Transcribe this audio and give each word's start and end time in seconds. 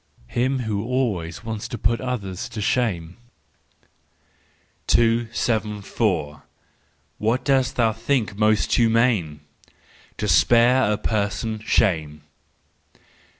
—Him 0.29 0.61
who 0.61 0.83
always 0.83 1.43
wants 1.43 1.67
to 1.67 1.77
put 1.77 2.01
others 2.01 2.49
to 2.49 2.59
shame. 2.59 3.17
274. 4.87 6.41
What 7.19 7.45
dost 7.45 7.75
thou 7.75 7.93
think 7.93 8.35
most 8.35 8.73
humane? 8.73 9.41
—To 10.17 10.27
spare 10.27 10.91
a 10.91 10.97
person 10.97 11.59
shame. 11.59 12.23